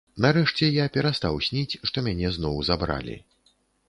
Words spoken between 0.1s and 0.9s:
Нарэшце я